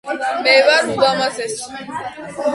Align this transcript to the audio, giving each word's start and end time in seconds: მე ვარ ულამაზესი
მე 0.45 0.53
ვარ 0.67 0.89
ულამაზესი 0.95 1.87